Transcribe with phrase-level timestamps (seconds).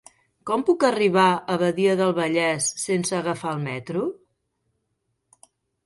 [0.49, 4.11] Com puc arribar a Badia del Vallès sense agafar el metro?